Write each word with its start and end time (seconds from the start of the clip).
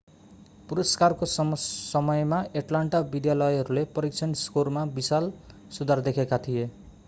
पुरस्कारको 0.69 1.25
समयमा 1.31 2.39
एट्लान्टा 2.55 2.99
विद्यालयहरूले 3.11 3.83
परीक्षण 3.95 4.33
स्कोरमा 4.41 4.83
विशाल 4.97 5.31
सुधार 5.71 6.01
देखेका 6.09 6.37
थिए 6.47 6.69